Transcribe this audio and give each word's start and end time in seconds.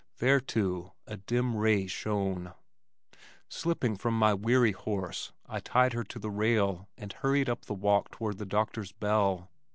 There 0.17 0.39
too 0.39 0.93
a 1.05 1.15
dim 1.15 1.55
ray 1.55 1.85
shone. 1.85 2.53
Slipping 3.49 3.95
from 3.97 4.17
my 4.17 4.33
weary 4.33 4.71
horse 4.71 5.31
I 5.45 5.59
tied 5.59 5.93
her 5.93 6.03
to 6.05 6.17
the 6.17 6.31
rail 6.31 6.89
and 6.97 7.13
hurried 7.13 7.47
up 7.47 7.65
the 7.65 7.75
walk 7.75 8.09
toward 8.09 8.39
the 8.39 8.47
doctor's 8.47 8.93
bell. 8.93 9.51